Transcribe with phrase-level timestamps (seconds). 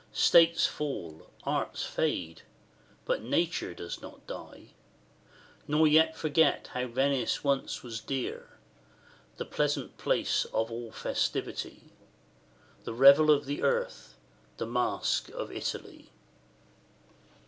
[0.13, 2.41] States fall, arts fade
[3.05, 4.71] but Nature doth not die,
[5.67, 8.57] Nor yet forget how Venice once was dear,
[9.37, 11.93] The pleasant place of all festivity,
[12.83, 14.15] The revel of the earth,
[14.57, 16.09] the masque of Italy!